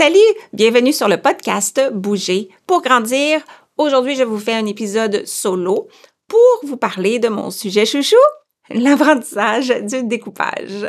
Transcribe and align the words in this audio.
Salut, 0.00 0.16
bienvenue 0.54 0.94
sur 0.94 1.08
le 1.08 1.18
podcast 1.18 1.78
Bouger 1.92 2.48
pour 2.66 2.80
grandir. 2.80 3.42
Aujourd'hui, 3.76 4.16
je 4.16 4.22
vous 4.22 4.38
fais 4.38 4.54
un 4.54 4.64
épisode 4.64 5.26
solo 5.26 5.88
pour 6.26 6.40
vous 6.62 6.78
parler 6.78 7.18
de 7.18 7.28
mon 7.28 7.50
sujet 7.50 7.84
chouchou, 7.84 8.16
l'apprentissage 8.70 9.68
du 9.68 10.04
découpage. 10.04 10.86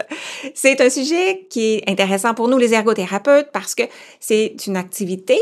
C'est 0.55 0.79
un 0.79 0.89
sujet 0.89 1.45
qui 1.49 1.73
est 1.73 1.89
intéressant 1.89 2.33
pour 2.33 2.47
nous 2.47 2.57
les 2.57 2.73
ergothérapeutes 2.73 3.49
parce 3.51 3.75
que 3.75 3.83
c'est 4.21 4.55
une 4.65 4.77
activité 4.77 5.37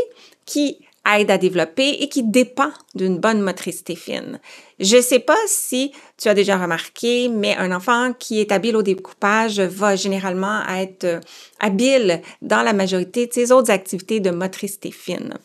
qui 0.47 0.79
aide 1.17 1.31
à 1.31 1.37
développer 1.37 1.89
et 2.01 2.09
qui 2.09 2.23
dépend 2.23 2.71
d'une 2.95 3.17
bonne 3.17 3.41
motricité 3.41 3.95
fine. 3.95 4.39
Je 4.79 4.97
ne 4.97 5.01
sais 5.01 5.19
pas 5.19 5.37
si 5.47 5.91
tu 6.17 6.29
as 6.29 6.33
déjà 6.33 6.57
remarqué, 6.57 7.29
mais 7.29 7.55
un 7.55 7.71
enfant 7.71 8.13
qui 8.13 8.39
est 8.39 8.51
habile 8.51 8.75
au 8.75 8.81
découpage 8.81 9.59
va 9.59 9.95
généralement 9.95 10.61
être 10.67 11.05
euh, 11.05 11.19
habile 11.59 12.21
dans 12.41 12.61
la 12.61 12.73
majorité 12.73 13.27
de 13.27 13.33
ses 13.33 13.51
autres 13.51 13.71
activités 13.71 14.19
de 14.19 14.31
motricité 14.31 14.91
fine. 14.91 15.37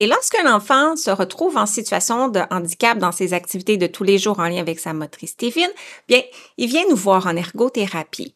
Et 0.00 0.06
lorsqu'un 0.06 0.50
enfant 0.52 0.96
se 0.96 1.10
retrouve 1.10 1.58
en 1.58 1.66
situation 1.66 2.28
de 2.28 2.40
handicap 2.50 2.96
dans 2.98 3.12
ses 3.12 3.34
activités 3.34 3.76
de 3.76 3.86
tous 3.86 4.02
les 4.02 4.18
jours 4.18 4.40
en 4.40 4.48
lien 4.48 4.60
avec 4.60 4.80
sa 4.80 4.94
motricité 4.94 5.50
fine, 5.50 5.70
bien, 6.08 6.22
il 6.56 6.68
vient 6.68 6.88
nous 6.88 6.96
voir 6.96 7.26
en 7.26 7.36
ergothérapie. 7.36 8.34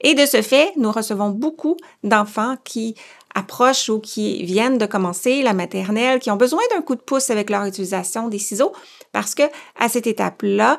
Et 0.00 0.14
de 0.14 0.26
ce 0.26 0.42
fait, 0.42 0.72
nous 0.76 0.92
recevons 0.92 1.30
beaucoup 1.30 1.78
d'enfants 2.02 2.56
qui 2.62 2.94
approchent 3.34 3.88
ou 3.88 4.00
qui 4.00 4.44
viennent 4.44 4.78
de 4.78 4.86
commencer 4.86 5.42
la 5.42 5.52
maternelle, 5.52 6.20
qui 6.20 6.30
ont 6.30 6.36
besoin 6.36 6.62
d'un 6.70 6.82
coup 6.82 6.94
de 6.94 7.00
pouce 7.00 7.30
avec 7.30 7.50
leur 7.50 7.64
utilisation 7.64 8.28
des 8.28 8.38
ciseaux, 8.38 8.72
parce 9.12 9.34
que 9.34 9.42
à 9.78 9.88
cette 9.88 10.06
étape-là, 10.06 10.78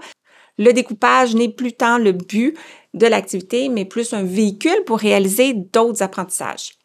le 0.58 0.72
découpage 0.72 1.36
n'est 1.36 1.49
plus 1.49 1.73
tant 1.73 1.98
le 1.98 2.13
but 2.13 2.58
de 2.94 3.08
l'activité, 3.08 3.68
mais 3.70 3.86
plus 3.86 4.13
un 4.13 4.23
véhicule 4.23 4.84
pour 4.86 4.99
réaliser 4.99 5.54
d'autres 5.54 6.02
apprentissages. 6.02 6.76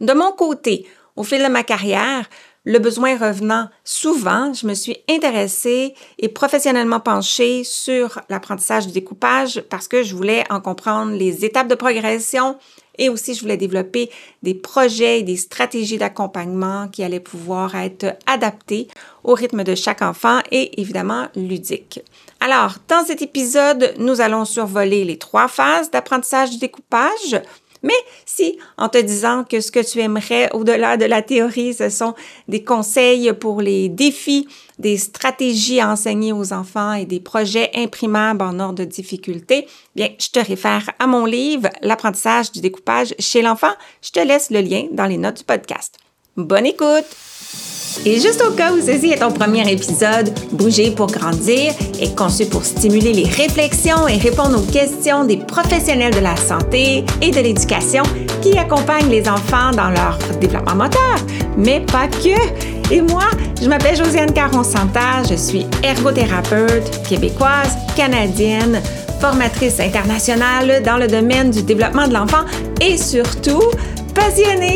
De 0.00 0.12
mon 0.12 0.32
côté, 0.32 0.86
au 1.16 1.22
fil 1.22 1.42
de 1.42 1.48
ma 1.48 1.62
carrière, 1.62 2.28
le 2.64 2.78
besoin 2.78 3.16
revenant 3.16 3.68
souvent, 3.84 4.52
je 4.52 4.66
me 4.66 4.74
suis 4.74 4.98
intéressée 5.08 5.94
et 6.18 6.28
professionnellement 6.28 7.00
penchée 7.00 7.64
sur 7.64 8.20
l'apprentissage 8.28 8.86
du 8.86 8.92
découpage 8.92 9.62
parce 9.70 9.88
que 9.88 10.02
je 10.02 10.14
voulais 10.14 10.44
en 10.50 10.60
comprendre 10.60 11.12
les 11.12 11.44
étapes 11.44 11.68
de 11.68 11.74
progression 11.74 12.58
et 12.98 13.08
aussi 13.08 13.34
je 13.34 13.40
voulais 13.40 13.56
développer 13.56 14.10
des 14.42 14.52
projets 14.52 15.20
et 15.20 15.22
des 15.22 15.38
stratégies 15.38 15.96
d'accompagnement 15.96 16.88
qui 16.88 17.02
allaient 17.02 17.18
pouvoir 17.18 17.74
être 17.76 18.18
adaptés 18.26 18.88
au 19.24 19.32
rythme 19.32 19.64
de 19.64 19.74
chaque 19.74 20.02
enfant 20.02 20.40
et 20.50 20.78
évidemment 20.80 21.28
ludiques. 21.34 22.02
Alors, 22.40 22.74
dans 22.88 23.04
cet 23.06 23.22
épisode, 23.22 23.94
nous 23.98 24.20
allons 24.20 24.44
survoler 24.44 25.04
les 25.04 25.16
trois 25.16 25.48
phases 25.48 25.90
d'apprentissage 25.90 26.50
du 26.50 26.58
découpage. 26.58 27.40
Mais 27.82 27.94
si, 28.26 28.58
en 28.76 28.88
te 28.88 28.98
disant 28.98 29.44
que 29.44 29.60
ce 29.60 29.72
que 29.72 29.80
tu 29.80 30.00
aimerais 30.00 30.50
au-delà 30.52 30.96
de 30.96 31.06
la 31.06 31.22
théorie, 31.22 31.74
ce 31.74 31.88
sont 31.88 32.14
des 32.48 32.62
conseils 32.62 33.32
pour 33.32 33.62
les 33.62 33.88
défis, 33.88 34.46
des 34.78 34.98
stratégies 34.98 35.80
à 35.80 35.90
enseigner 35.90 36.32
aux 36.32 36.52
enfants 36.52 36.92
et 36.92 37.06
des 37.06 37.20
projets 37.20 37.70
imprimables 37.74 38.42
en 38.42 38.58
ordre 38.60 38.80
de 38.80 38.84
difficulté, 38.84 39.66
bien, 39.94 40.08
je 40.18 40.28
te 40.28 40.40
réfère 40.40 40.90
à 40.98 41.06
mon 41.06 41.24
livre 41.24 41.68
L'apprentissage 41.82 42.52
du 42.52 42.60
découpage 42.60 43.14
chez 43.18 43.42
l'enfant. 43.42 43.72
Je 44.02 44.10
te 44.10 44.20
laisse 44.20 44.50
le 44.50 44.60
lien 44.60 44.86
dans 44.92 45.06
les 45.06 45.16
notes 45.16 45.38
du 45.38 45.44
podcast. 45.44 45.98
Bonne 46.36 46.66
écoute! 46.66 47.69
Et 48.06 48.20
juste 48.20 48.42
au 48.46 48.52
cas 48.52 48.72
où 48.72 48.80
ceci 48.80 49.10
est 49.10 49.18
ton 49.18 49.30
premier 49.30 49.70
épisode, 49.70 50.32
Bouger 50.52 50.90
pour 50.90 51.06
grandir 51.06 51.72
est 52.00 52.16
conçu 52.16 52.46
pour 52.46 52.64
stimuler 52.64 53.12
les 53.12 53.28
réflexions 53.28 54.08
et 54.08 54.16
répondre 54.16 54.58
aux 54.58 54.72
questions 54.72 55.24
des 55.24 55.36
professionnels 55.36 56.14
de 56.14 56.20
la 56.20 56.36
santé 56.36 57.04
et 57.20 57.30
de 57.30 57.40
l'éducation 57.40 58.02
qui 58.40 58.56
accompagnent 58.56 59.10
les 59.10 59.28
enfants 59.28 59.70
dans 59.72 59.90
leur 59.90 60.18
développement 60.40 60.76
moteur, 60.76 61.16
mais 61.56 61.80
pas 61.80 62.08
que. 62.08 62.92
Et 62.92 63.02
moi, 63.02 63.24
je 63.60 63.68
m'appelle 63.68 63.96
Josiane 63.96 64.32
Caron-Santa, 64.32 65.22
je 65.28 65.34
suis 65.34 65.66
ergothérapeute 65.82 67.06
québécoise, 67.08 67.76
canadienne, 67.96 68.80
formatrice 69.20 69.78
internationale 69.80 70.82
dans 70.82 70.96
le 70.96 71.06
domaine 71.06 71.50
du 71.50 71.62
développement 71.62 72.08
de 72.08 72.14
l'enfant 72.14 72.44
et 72.80 72.96
surtout 72.96 73.62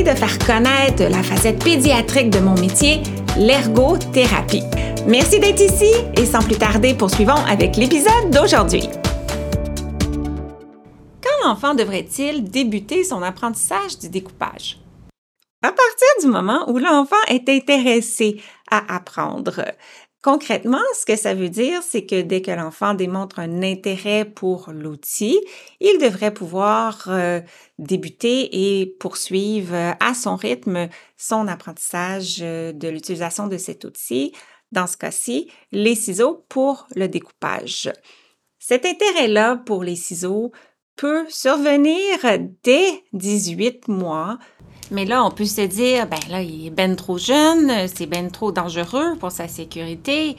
de 0.05 0.10
faire 0.10 0.38
connaître 0.38 1.03
la 1.03 1.22
facette 1.22 1.62
pédiatrique 1.62 2.31
de 2.31 2.38
mon 2.38 2.55
métier, 2.55 3.03
l'ergothérapie. 3.38 4.62
Merci 5.06 5.38
d'être 5.38 5.60
ici 5.60 5.91
et 6.16 6.27
sans 6.27 6.43
plus 6.43 6.56
tarder, 6.56 6.94
poursuivons 6.94 7.43
avec 7.49 7.77
l'épisode 7.77 8.31
d'aujourd'hui. 8.31 8.88
Quand 11.22 11.47
l'enfant 11.47 11.75
devrait-il 11.75 12.44
débuter 12.44 13.05
son 13.05 13.22
apprentissage 13.22 13.99
du 13.99 14.09
découpage? 14.09 14.78
À 15.62 15.69
partir 15.69 16.09
du 16.21 16.26
moment 16.26 16.71
où 16.71 16.78
l'enfant 16.78 17.16
est 17.28 17.49
intéressé 17.49 18.43
à 18.71 18.94
apprendre. 18.94 19.65
Concrètement, 20.25 20.81
ce 20.99 21.05
que 21.05 21.17
ça 21.17 21.35
veut 21.35 21.51
dire, 21.51 21.83
c'est 21.83 22.07
que 22.07 22.23
dès 22.23 22.41
que 22.41 22.51
l'enfant 22.51 22.95
démontre 22.95 23.41
un 23.41 23.62
intérêt 23.62 24.25
pour 24.25 24.71
l'outil, 24.73 25.39
il 25.81 25.99
devrait 25.99 26.33
pouvoir 26.33 27.05
euh, 27.09 27.43
débuter 27.79 28.81
et 28.81 28.87
poursuivre 28.87 29.75
euh, 29.75 29.93
à 30.01 30.15
son 30.15 30.35
rythme 30.37 30.89
son 31.19 31.47
apprentissage 31.47 32.39
euh, 32.41 32.73
de 32.73 32.89
l'utilisation 32.89 33.49
de 33.49 33.59
cet 33.59 33.85
outil, 33.85 34.33
dans 34.73 34.87
ce 34.87 34.97
cas-ci, 34.97 35.51
les 35.73 35.95
ciseaux 35.95 36.47
pour 36.49 36.87
le 36.97 37.06
découpage. 37.06 37.93
Cet 38.59 38.87
intérêt-là 38.87 39.56
pour 39.56 39.85
les 39.85 39.95
ciseaux 39.95 40.53
peut 40.97 41.25
survenir 41.28 42.19
dès 42.62 43.05
18 43.12 43.88
mois 43.88 44.38
mais 44.91 45.05
là, 45.05 45.25
on 45.25 45.31
peut 45.31 45.47
se 45.47 45.62
dire, 45.62 46.06
ben 46.06 46.19
là, 46.31 46.43
il 46.43 46.66
est 46.66 46.71
ben 46.71 46.94
trop 46.94 47.19
jeune, 47.19 47.88
c'est 47.88 48.06
ben 48.06 48.31
trop 48.31 48.53
dangereux 48.53 49.16
pour 49.19 49.32
sa 49.32 49.49
sécurité. 49.49 50.37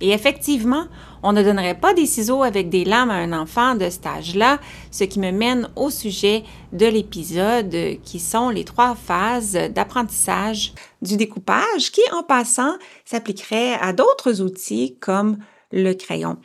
Et 0.00 0.10
effectivement, 0.10 0.86
on 1.22 1.32
ne 1.32 1.42
donnerait 1.42 1.78
pas 1.78 1.94
des 1.94 2.06
ciseaux 2.06 2.42
avec 2.42 2.68
des 2.68 2.84
lames 2.84 3.10
à 3.10 3.14
un 3.14 3.32
enfant 3.32 3.74
de 3.74 3.88
cet 3.88 4.06
âge-là, 4.06 4.58
ce 4.90 5.04
qui 5.04 5.20
me 5.20 5.30
mène 5.30 5.68
au 5.74 5.90
sujet 5.90 6.44
de 6.72 6.86
l'épisode 6.86 7.74
qui 8.02 8.20
sont 8.20 8.50
les 8.50 8.64
trois 8.64 8.94
phases 8.94 9.52
d'apprentissage 9.70 10.74
du 11.00 11.16
découpage 11.16 11.92
qui, 11.92 12.02
en 12.12 12.22
passant, 12.22 12.74
s'appliquerait 13.04 13.74
à 13.74 13.92
d'autres 13.92 14.42
outils 14.42 14.96
comme 15.00 15.38
le 15.72 15.94
crayon. 15.94 16.36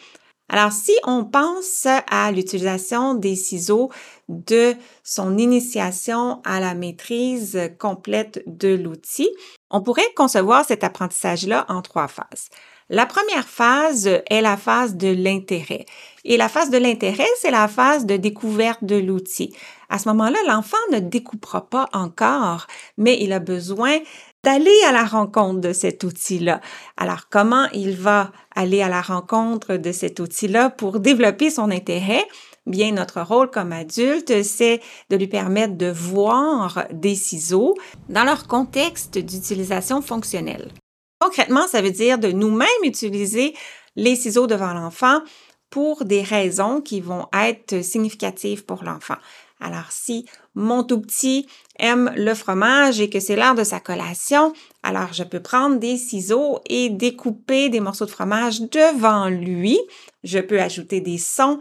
Alors, 0.54 0.74
si 0.74 0.92
on 1.06 1.24
pense 1.24 1.88
à 2.10 2.30
l'utilisation 2.34 3.14
des 3.14 3.38
ciseaux 3.38 3.90
de 4.28 4.76
son 5.02 5.38
initiation 5.38 6.42
à 6.44 6.60
la 6.60 6.76
maîtrise 6.76 7.58
complète 7.80 8.44
de 8.48 8.76
l'outil, 8.76 9.30
on 9.70 9.82
pourrait 9.82 10.12
concevoir 10.14 10.66
cet 10.66 10.84
apprentissage-là 10.84 11.66
en 11.70 11.82
trois 11.82 12.10
phases. 12.10 12.50
La 12.90 13.06
première 13.06 13.48
phase 13.48 14.08
est 14.30 14.42
la 14.42 14.58
phase 14.58 14.98
de 14.98 15.08
l'intérêt. 15.08 15.86
Et 16.26 16.36
la 16.36 16.50
phase 16.50 16.70
de 16.70 16.78
l'intérêt, 16.78 17.30
c'est 17.40 17.50
la 17.50 17.70
phase 17.70 18.06
de 18.06 18.18
découverte 18.18 18.84
de 18.84 18.98
l'outil. 18.98 19.56
À 19.88 20.00
ce 20.00 20.10
moment-là, 20.10 20.38
l'enfant 20.46 20.76
ne 20.92 21.00
découpera 21.00 21.70
pas 21.70 21.88
encore, 21.94 22.68
mais 22.98 23.18
il 23.22 23.32
a 23.32 23.40
besoin 23.40 24.00
d'aller 24.44 24.78
à 24.88 24.92
la 24.92 25.04
rencontre 25.04 25.62
de 25.62 25.74
cet 25.74 26.04
outil-là. 26.04 26.62
Alors, 26.98 27.30
comment 27.30 27.68
il 27.74 27.96
va 27.96 28.32
aller 28.56 28.82
à 28.82 28.90
la 28.90 29.02
rencontre 29.02 29.78
de 29.78 29.92
cet 29.92 30.20
outil-là 30.20 30.70
pour 30.70 31.00
développer 31.00 31.50
son 31.50 31.70
intérêt? 31.72 32.26
Bien, 32.66 32.92
notre 32.92 33.22
rôle 33.22 33.50
comme 33.50 33.72
adulte, 33.72 34.44
c'est 34.44 34.82
de 35.10 35.18
lui 35.18 35.28
permettre 35.28 35.78
de 35.78 35.92
voir 35.92 36.86
des 36.92 37.16
ciseaux 37.16 37.76
dans 38.10 38.24
leur 38.24 38.48
contexte 38.48 39.18
d'utilisation 39.18 40.02
fonctionnelle. 40.02 40.72
Concrètement, 41.20 41.68
ça 41.68 41.82
veut 41.82 41.92
dire 41.92 42.18
de 42.18 42.32
nous-mêmes 42.32 42.68
utiliser 42.84 43.54
les 43.96 44.16
ciseaux 44.16 44.48
devant 44.48 44.74
l'enfant 44.74 45.22
pour 45.70 46.04
des 46.04 46.22
raisons 46.22 46.82
qui 46.82 47.00
vont 47.00 47.28
être 47.34 47.84
significatives 47.84 48.66
pour 48.66 48.84
l'enfant. 48.84 49.18
Alors, 49.62 49.92
si 49.92 50.26
mon 50.56 50.84
tout 50.84 51.00
petit 51.00 51.48
aime 51.78 52.12
le 52.16 52.34
fromage 52.34 53.00
et 53.00 53.12
que 53.12 53.20
c'est 53.20 53.36
l'heure 53.36 53.54
de 53.54 53.64
sa 53.64 53.80
collation, 53.80 54.54
alors 54.82 55.14
je 55.14 55.24
peux 55.24 55.40
prendre 55.40 55.78
des 55.78 55.98
ciseaux 55.98 56.60
et 56.66 56.90
découper 56.90 57.70
des 57.70 57.80
morceaux 57.80 58.06
de 58.06 58.12
fromage 58.12 58.62
devant 58.62 59.30
lui. 59.30 59.80
Je 60.24 60.40
peux 60.40 60.60
ajouter 60.60 61.00
des 61.00 61.20
sons. 61.20 61.60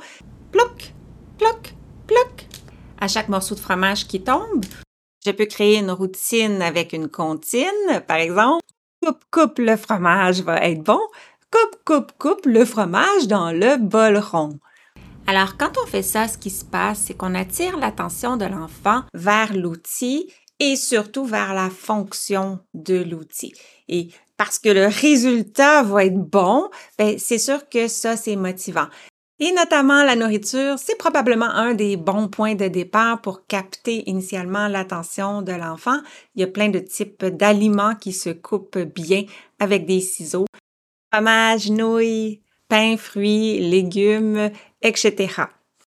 Ploc, 0.51 0.95
ploc, 1.39 1.75
ploc. 2.07 2.47
À 2.99 3.07
chaque 3.07 3.29
morceau 3.29 3.55
de 3.55 3.61
fromage 3.61 4.07
qui 4.07 4.23
tombe, 4.23 4.65
je 5.25 5.31
peux 5.31 5.47
créer 5.47 5.79
une 5.79 5.91
routine 5.91 6.63
avec 6.63 6.95
une 6.95 7.09
comptine, 7.09 8.03
par 8.09 8.17
exemple. 8.17 8.65
Coupe, 9.03 9.25
coupe, 9.31 9.59
le 9.59 9.77
fromage 9.77 10.41
va 10.41 10.57
être 10.67 10.83
bon. 10.83 11.01
Coupe, 11.51 11.77
coupe, 11.85 12.13
coupe 12.19 12.47
le 12.47 12.65
fromage 12.65 13.27
dans 13.27 13.53
le 13.53 13.77
bol 13.77 14.17
rond. 14.17 14.59
Alors, 15.31 15.57
quand 15.57 15.79
on 15.81 15.87
fait 15.87 16.03
ça, 16.03 16.27
ce 16.27 16.37
qui 16.37 16.51
se 16.51 16.65
passe, 16.65 17.03
c'est 17.07 17.15
qu'on 17.15 17.37
attire 17.37 17.77
l'attention 17.77 18.37
de 18.37 18.47
l'enfant 18.47 19.05
vers 19.15 19.55
l'outil 19.55 20.29
et 20.59 20.75
surtout 20.75 21.25
vers 21.25 21.55
la 21.55 21.71
fonction 21.71 22.59
de 22.75 22.97
l'outil. 22.97 23.55
Et 23.87 24.09
parce 24.37 24.59
que 24.59 24.71
le 24.71 24.87
résultat 24.87 25.85
va 25.85 26.07
être 26.07 26.19
bon, 26.19 26.69
ben, 26.99 27.17
c'est 27.17 27.39
sûr 27.39 27.69
que 27.69 27.87
ça, 27.87 28.17
c'est 28.17 28.35
motivant. 28.35 28.89
Et 29.39 29.53
notamment 29.53 30.03
la 30.03 30.17
nourriture, 30.17 30.81
c'est 30.81 30.99
probablement 30.99 31.51
un 31.51 31.75
des 31.75 31.97
bons 31.97 32.27
points 32.27 32.57
de 32.57 32.67
départ 32.67 33.21
pour 33.21 33.47
capter 33.47 34.11
initialement 34.11 34.67
l'attention 34.67 35.43
de 35.43 35.53
l'enfant. 35.53 36.01
Il 36.35 36.41
y 36.41 36.45
a 36.45 36.49
plein 36.49 36.71
de 36.71 36.81
types 36.81 37.25
d'aliments 37.25 37.95
qui 37.95 38.13
se 38.13 38.31
coupent 38.31 38.79
bien 38.79 39.27
avec 39.61 39.87
des 39.87 40.01
ciseaux. 40.01 40.47
Fromage, 41.15 41.71
nouilles, 41.71 42.41
pain, 42.71 42.97
fruits, 42.97 43.61
légumes, 43.61 44.51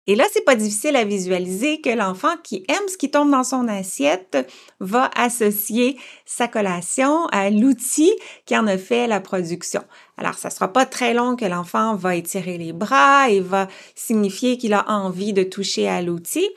Et 0.09 0.17
là, 0.17 0.25
c'est 0.33 0.45
pas 0.45 0.57
difficile 0.57 0.97
à 0.97 1.05
visualiser 1.05 1.81
que 1.81 1.91
l'enfant 1.91 2.37
qui 2.43 2.65
aime 2.69 2.89
ce 2.89 2.97
qui 2.97 3.09
tombe 3.09 3.31
dans 3.31 3.45
son 3.45 3.69
assiette 3.69 4.37
va 4.81 5.09
associer 5.15 5.97
sa 6.27 6.49
collation 6.49 7.27
à 7.27 7.51
l'outil 7.51 8.13
qui 8.45 8.57
en 8.57 8.67
a 8.67 8.77
fait 8.79 9.07
la 9.07 9.21
production. 9.21 9.85
Alors, 10.17 10.35
ça 10.35 10.51
sera 10.51 10.73
pas 10.73 10.87
très 10.87 11.15
long 11.15 11.37
que 11.37 11.45
l'enfant 11.45 11.95
va 11.95 12.17
étirer 12.17 12.59
les 12.59 12.73
bras 12.73 13.31
et 13.31 13.39
va 13.39 13.69
signifier 13.95 14.59
qu'il 14.59 14.75
a 14.75 14.91
envie 14.91 15.33
de 15.33 15.45
toucher 15.45 15.89
à 15.89 16.03
l'outil. 16.03 16.49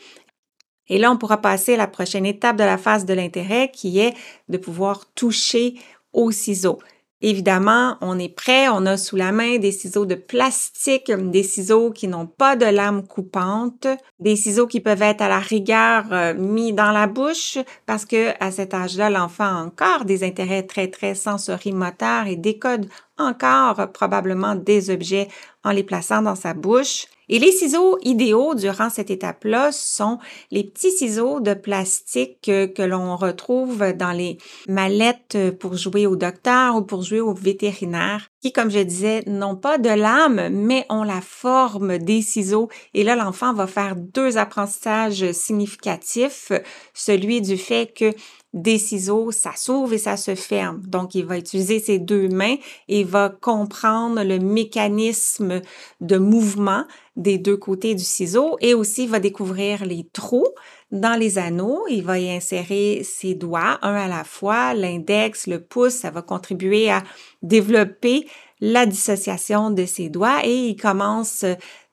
Et 0.87 0.97
là, 0.97 1.11
on 1.11 1.17
pourra 1.17 1.37
passer 1.37 1.75
à 1.75 1.77
la 1.77 1.87
prochaine 1.87 2.25
étape 2.25 2.57
de 2.57 2.63
la 2.63 2.79
phase 2.79 3.05
de 3.05 3.13
l'intérêt 3.13 3.69
qui 3.71 3.99
est 3.99 4.15
de 4.49 4.57
pouvoir 4.57 5.05
toucher 5.13 5.75
au 6.13 6.31
ciseau. 6.31 6.79
Évidemment, 7.21 7.97
on 8.01 8.19
est 8.19 8.33
prêt, 8.33 8.67
on 8.67 8.85
a 8.85 8.97
sous 8.97 9.15
la 9.15 9.31
main 9.31 9.57
des 9.57 9.71
ciseaux 9.71 10.05
de 10.05 10.15
plastique, 10.15 11.09
des 11.11 11.43
ciseaux 11.43 11.91
qui 11.91 12.09
n'ont 12.09 12.27
pas 12.27 12.57
de 12.57 12.65
lame 12.65 13.07
coupante, 13.07 13.87
des 14.19 14.35
ciseaux 14.35 14.67
qui 14.67 14.81
peuvent 14.81 15.01
être 15.01 15.21
à 15.21 15.29
la 15.29 15.39
rigueur 15.39 16.05
euh, 16.11 16.33
mis 16.33 16.73
dans 16.73 16.91
la 16.91 17.07
bouche 17.07 17.57
parce 17.85 18.05
que 18.05 18.31
à 18.43 18.51
cet 18.51 18.73
âge-là, 18.73 19.09
l'enfant 19.09 19.45
a 19.45 19.63
encore 19.63 20.03
des 20.03 20.25
intérêts 20.25 20.63
très 20.63 20.89
très 20.89 21.15
sensorimoteurs 21.15 22.27
et 22.27 22.35
décode 22.35 22.89
encore 23.17 23.91
probablement 23.93 24.55
des 24.55 24.89
objets 24.89 25.29
en 25.63 25.71
les 25.71 25.83
plaçant 25.83 26.21
dans 26.21 26.35
sa 26.35 26.53
bouche. 26.53 27.07
Et 27.29 27.39
les 27.39 27.51
ciseaux 27.51 27.97
idéaux 28.03 28.53
durant 28.55 28.89
cette 28.89 29.09
étape-là 29.09 29.71
sont 29.71 30.19
les 30.51 30.63
petits 30.63 30.91
ciseaux 30.91 31.39
de 31.39 31.53
plastique 31.53 32.41
que, 32.43 32.81
l'on 32.83 33.15
retrouve 33.15 33.93
dans 33.93 34.11
les 34.11 34.37
mallettes 34.67 35.37
pour 35.59 35.75
jouer 35.75 36.05
au 36.05 36.15
docteur 36.15 36.75
ou 36.75 36.81
pour 36.83 37.01
jouer 37.01 37.21
au 37.21 37.33
vétérinaire, 37.33 38.29
comme 38.51 38.69
je 38.69 38.79
disais, 38.79 39.23
n'ont 39.27 39.55
pas 39.55 39.77
de 39.77 39.89
lame, 39.89 40.49
mais 40.51 40.85
ont 40.89 41.03
la 41.03 41.21
forme 41.21 41.97
des 41.97 42.21
ciseaux. 42.21 42.69
Et 42.93 43.03
là, 43.03 43.15
l'enfant 43.15 43.53
va 43.53 43.67
faire 43.67 43.95
deux 43.95 44.37
apprentissages 44.37 45.31
significatifs, 45.31 46.51
celui 46.93 47.41
du 47.41 47.57
fait 47.57 47.93
que 47.93 48.13
des 48.55 48.77
ciseaux, 48.77 49.31
ça 49.31 49.51
s'ouvre 49.55 49.93
et 49.93 49.97
ça 49.97 50.15
se 50.15 50.33
ferme. 50.33 50.81
Donc, 50.87 51.13
il 51.13 51.25
va 51.25 51.37
utiliser 51.37 51.79
ses 51.79 51.99
deux 51.99 52.29
mains 52.29 52.55
et 52.87 53.03
va 53.03 53.29
comprendre 53.29 54.23
le 54.23 54.39
mécanisme 54.39 55.61
de 55.99 56.17
mouvement 56.17 56.85
des 57.17 57.37
deux 57.37 57.57
côtés 57.57 57.95
du 57.95 58.03
ciseau 58.03 58.57
et 58.61 58.73
aussi 58.73 59.07
va 59.07 59.19
découvrir 59.19 59.85
les 59.85 60.07
trous 60.11 60.47
dans 60.91 61.19
les 61.19 61.37
anneaux. 61.37 61.85
Il 61.89 62.03
va 62.03 62.19
y 62.19 62.29
insérer 62.29 63.01
ses 63.03 63.35
doigts, 63.35 63.79
un 63.81 63.95
à 63.95 64.07
la 64.07 64.23
fois, 64.23 64.73
l'index, 64.73 65.47
le 65.47 65.61
pouce, 65.61 65.93
ça 65.93 66.11
va 66.11 66.21
contribuer 66.21 66.89
à 66.89 67.03
développer 67.41 68.27
la 68.61 68.85
dissociation 68.85 69.69
de 69.69 69.85
ses 69.85 70.09
doigts 70.09 70.45
et 70.45 70.69
il 70.69 70.75
commence 70.75 71.43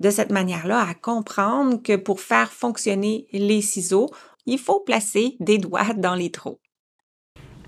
de 0.01 0.11
cette 0.11 0.31
manière-là 0.31 0.87
à 0.89 0.95
comprendre 0.95 1.83
que 1.83 1.97
pour 1.97 2.21
faire 2.21 2.53
fonctionner 2.53 3.27
les 3.33 3.63
ciseaux, 3.63 4.11
il 4.47 4.59
faut 4.59 4.81
placer 4.81 5.37
des 5.41 5.59
doigts 5.59 5.93
dans 5.97 6.15
les 6.15 6.31
trous. 6.31 6.59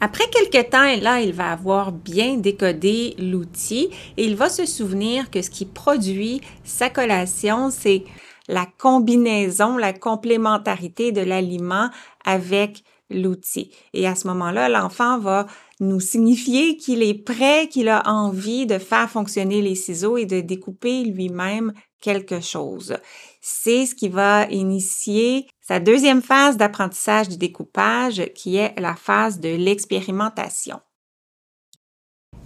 Après 0.00 0.24
quelques 0.28 0.70
temps, 0.70 0.96
là, 1.00 1.20
il 1.20 1.32
va 1.32 1.52
avoir 1.52 1.92
bien 1.92 2.36
décodé 2.36 3.14
l'outil 3.18 3.88
et 4.16 4.24
il 4.24 4.36
va 4.36 4.50
se 4.50 4.66
souvenir 4.66 5.30
que 5.30 5.40
ce 5.40 5.50
qui 5.50 5.64
produit 5.64 6.40
sa 6.62 6.90
collation, 6.90 7.70
c'est 7.70 8.04
la 8.48 8.66
combinaison, 8.66 9.76
la 9.76 9.92
complémentarité 9.92 11.12
de 11.12 11.20
l'aliment 11.20 11.90
avec 12.24 12.84
l'outil. 13.10 13.72
Et 13.92 14.06
à 14.06 14.14
ce 14.14 14.26
moment-là, 14.28 14.68
l'enfant 14.68 15.18
va 15.18 15.46
nous 15.80 16.00
signifier 16.00 16.76
qu'il 16.76 17.02
est 17.02 17.22
prêt, 17.22 17.68
qu'il 17.68 17.88
a 17.88 18.02
envie 18.08 18.66
de 18.66 18.78
faire 18.78 19.10
fonctionner 19.10 19.60
les 19.60 19.74
ciseaux 19.74 20.16
et 20.16 20.26
de 20.26 20.40
découper 20.40 21.04
lui-même 21.04 21.72
quelque 22.00 22.40
chose. 22.40 22.96
C'est 23.40 23.86
ce 23.86 23.94
qui 23.94 24.08
va 24.08 24.46
initier 24.50 25.46
sa 25.60 25.80
deuxième 25.80 26.22
phase 26.22 26.56
d'apprentissage 26.56 27.28
du 27.28 27.38
découpage 27.38 28.30
qui 28.34 28.56
est 28.56 28.78
la 28.78 28.94
phase 28.94 29.40
de 29.40 29.48
l'expérimentation. 29.48 30.80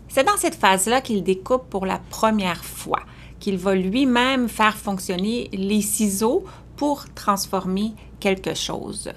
C'est 0.09 0.25
dans 0.25 0.37
cette 0.37 0.55
phase-là 0.55 1.01
qu'il 1.01 1.23
découpe 1.23 1.69
pour 1.69 1.87
la 1.87 1.99
première 2.11 2.65
fois, 2.65 3.01
qu'il 3.41 3.57
va 3.59 3.75
lui-même 3.75 4.49
faire 4.49 4.77
fonctionner 4.77 5.49
les 5.53 5.83
ciseaux 5.83 6.45
pour 6.77 7.13
transformer 7.15 7.95
quelque 8.21 8.55
chose. 8.55 9.11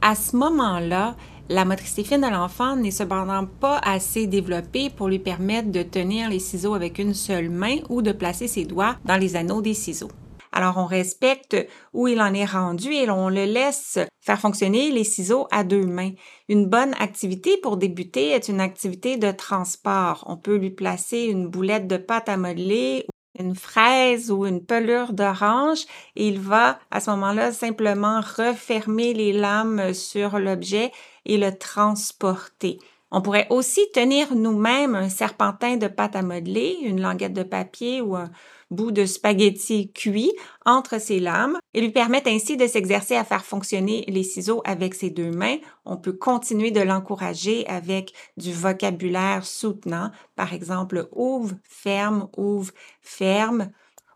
À 0.00 0.14
ce 0.14 0.36
moment-là, 0.36 1.16
la 1.48 1.64
motricité 1.64 2.04
fine 2.04 2.20
de 2.20 2.26
l'enfant 2.26 2.76
n'est 2.76 2.90
cependant 2.90 3.46
pas 3.46 3.78
assez 3.78 4.26
développée 4.26 4.90
pour 4.90 5.08
lui 5.08 5.18
permettre 5.18 5.72
de 5.72 5.82
tenir 5.82 6.28
les 6.28 6.38
ciseaux 6.38 6.74
avec 6.74 6.98
une 6.98 7.14
seule 7.14 7.48
main 7.48 7.76
ou 7.88 8.02
de 8.02 8.12
placer 8.12 8.48
ses 8.48 8.64
doigts 8.64 8.96
dans 9.06 9.16
les 9.16 9.34
anneaux 9.34 9.62
des 9.62 9.74
ciseaux. 9.74 10.10
Alors 10.52 10.76
on 10.76 10.86
respecte 10.86 11.56
où 11.92 12.08
il 12.08 12.20
en 12.20 12.34
est 12.34 12.44
rendu 12.44 12.92
et 12.92 13.10
on 13.10 13.28
le 13.28 13.44
laisse 13.44 13.98
faire 14.20 14.40
fonctionner 14.40 14.90
les 14.90 15.04
ciseaux 15.04 15.46
à 15.50 15.64
deux 15.64 15.86
mains. 15.86 16.12
Une 16.48 16.66
bonne 16.66 16.94
activité 16.98 17.56
pour 17.62 17.76
débuter 17.76 18.30
est 18.30 18.48
une 18.48 18.60
activité 18.60 19.16
de 19.16 19.30
transport. 19.30 20.24
On 20.26 20.36
peut 20.36 20.56
lui 20.56 20.70
placer 20.70 21.24
une 21.24 21.48
boulette 21.48 21.86
de 21.86 21.96
pâte 21.96 22.28
à 22.28 22.36
modeler 22.36 23.06
une 23.38 23.54
fraise 23.54 24.30
ou 24.30 24.46
une 24.46 24.64
pelure 24.64 25.12
d'orange 25.12 25.84
il 26.16 26.40
va 26.40 26.78
à 26.90 27.00
ce 27.00 27.10
moment-là 27.10 27.52
simplement 27.52 28.20
refermer 28.20 29.14
les 29.14 29.32
lames 29.32 29.94
sur 29.94 30.38
l'objet 30.38 30.92
et 31.24 31.38
le 31.38 31.56
transporter. 31.56 32.78
On 33.10 33.22
pourrait 33.22 33.46
aussi 33.48 33.80
tenir 33.94 34.34
nous-mêmes 34.34 34.94
un 34.94 35.08
serpentin 35.08 35.78
de 35.78 35.88
pâte 35.88 36.14
à 36.14 36.22
modeler, 36.22 36.76
une 36.82 37.00
languette 37.00 37.32
de 37.32 37.42
papier 37.42 38.02
ou 38.02 38.16
un 38.16 38.30
bout 38.70 38.90
de 38.90 39.06
spaghetti 39.06 39.90
cuit 39.92 40.32
entre 40.66 41.00
ses 41.00 41.18
lames 41.18 41.58
et 41.72 41.80
lui 41.80 41.90
permettre 41.90 42.28
ainsi 42.28 42.58
de 42.58 42.66
s'exercer 42.66 43.16
à 43.16 43.24
faire 43.24 43.46
fonctionner 43.46 44.04
les 44.08 44.24
ciseaux 44.24 44.60
avec 44.66 44.94
ses 44.94 45.08
deux 45.08 45.30
mains. 45.30 45.56
On 45.86 45.96
peut 45.96 46.12
continuer 46.12 46.70
de 46.70 46.82
l'encourager 46.82 47.66
avec 47.66 48.12
du 48.36 48.52
vocabulaire 48.52 49.46
soutenant, 49.46 50.10
par 50.36 50.52
exemple 50.52 51.08
ouvre, 51.12 51.56
ferme, 51.62 52.28
ouvre, 52.36 52.72
ferme, 53.00 53.70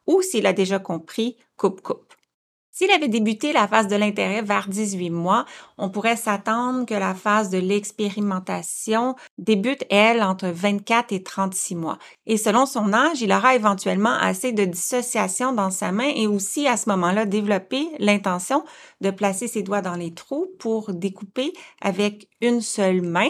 ou 0.07 0.21
s'il 0.21 0.47
a 0.47 0.53
déjà 0.53 0.79
compris, 0.79 1.37
coupe, 1.57 1.81
coupe. 1.81 2.12
S'il 2.75 2.91
avait 2.91 3.09
débuté 3.09 3.53
la 3.53 3.69
phase 3.69 3.87
de 3.87 3.97
l'intérêt 3.97 4.41
vers 4.41 4.67
18 4.67 5.11
mois, 5.11 5.45
on 5.77 5.91
pourrait 5.91 6.17
s'attendre 6.17 6.87
que 6.87 6.95
la 6.95 7.15
phase 7.15 7.51
de 7.51 7.59
l'expérimentation 7.59 9.15
débute, 9.37 9.85
elle, 9.91 10.23
entre 10.23 10.49
24 10.49 11.13
et 11.13 11.23
36 11.23 11.75
mois. 11.75 11.99
Et 12.25 12.39
selon 12.39 12.65
son 12.65 12.95
âge, 12.95 13.21
il 13.21 13.31
aura 13.31 13.55
éventuellement 13.55 14.15
assez 14.15 14.53
de 14.53 14.65
dissociation 14.65 15.53
dans 15.53 15.71
sa 15.71 15.93
main 15.93 16.11
et 16.17 16.27
aussi 16.27 16.67
à 16.67 16.79
ce 16.79 16.89
moment-là 16.89 17.27
développer 17.27 17.91
l'intention 17.99 18.65
de 19.03 19.11
placer 19.11 19.49
ses 19.49 19.63
doigts 19.63 19.83
dans 19.83 19.97
les 19.97 20.15
trous 20.15 20.47
pour 20.59 20.95
découper 20.95 21.53
avec 21.83 22.27
une 22.41 22.63
seule 22.63 23.03
main 23.03 23.29